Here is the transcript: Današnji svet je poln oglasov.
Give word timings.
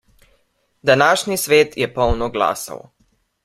Današnji 0.89 1.37
svet 1.43 1.77
je 1.85 1.93
poln 1.99 2.21
oglasov. 2.29 2.81